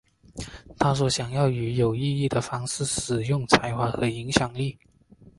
[0.79, 4.75] 她说想要以有意义的方式使用才华和影响力。